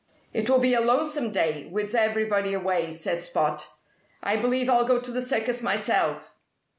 "It 0.33 0.49
will 0.49 0.57
be 0.57 0.73
a 0.73 0.81
lonesome 0.81 1.31
day, 1.31 1.67
with 1.71 1.93
everybody 1.93 2.53
away," 2.55 2.91
said 2.91 3.21
Spot. 3.21 3.69
"I 4.23 4.35
believe 4.35 4.67
I'll 4.67 4.87
go 4.87 4.99
to 4.99 5.11
the 5.11 5.21
circus 5.21 5.61
myself." 5.61 6.33